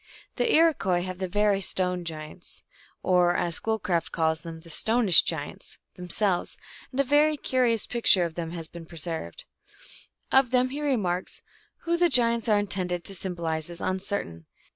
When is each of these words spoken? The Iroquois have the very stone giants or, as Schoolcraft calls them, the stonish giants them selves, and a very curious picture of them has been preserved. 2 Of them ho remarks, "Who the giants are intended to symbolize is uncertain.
The 0.37 0.51
Iroquois 0.51 1.03
have 1.03 1.19
the 1.19 1.27
very 1.27 1.61
stone 1.61 2.03
giants 2.05 2.63
or, 3.03 3.35
as 3.37 3.53
Schoolcraft 3.53 4.11
calls 4.11 4.41
them, 4.41 4.61
the 4.61 4.71
stonish 4.71 5.21
giants 5.21 5.77
them 5.93 6.09
selves, 6.09 6.57
and 6.91 6.99
a 6.99 7.03
very 7.03 7.37
curious 7.37 7.85
picture 7.85 8.25
of 8.25 8.33
them 8.33 8.49
has 8.49 8.67
been 8.67 8.87
preserved. 8.87 9.45
2 10.31 10.37
Of 10.37 10.49
them 10.49 10.71
ho 10.71 10.79
remarks, 10.81 11.43
"Who 11.83 11.97
the 11.97 12.09
giants 12.09 12.49
are 12.49 12.57
intended 12.57 13.03
to 13.03 13.13
symbolize 13.13 13.69
is 13.69 13.79
uncertain. 13.79 14.47